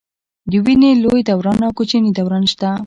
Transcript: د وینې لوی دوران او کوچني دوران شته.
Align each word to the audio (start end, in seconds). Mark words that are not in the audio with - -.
د 0.51 0.53
وینې 0.65 0.91
لوی 1.03 1.21
دوران 1.29 1.59
او 1.67 1.71
کوچني 1.77 2.11
دوران 2.17 2.43
شته. 2.51 2.69